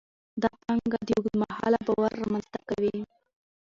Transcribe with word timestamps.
دا 0.41 0.49
پانګه 0.61 0.99
د 1.07 1.09
اوږد 1.15 1.35
مهاله 1.41 1.79
باور 1.85 2.11
رامینځته 2.21 2.59
کوي. 2.69 2.97